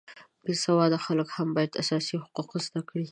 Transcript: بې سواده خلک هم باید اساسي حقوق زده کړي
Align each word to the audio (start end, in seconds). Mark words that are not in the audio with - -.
بې 0.45 0.53
سواده 0.63 0.97
خلک 1.05 1.27
هم 1.37 1.49
باید 1.55 1.79
اساسي 1.81 2.15
حقوق 2.23 2.49
زده 2.65 2.81
کړي 2.89 3.05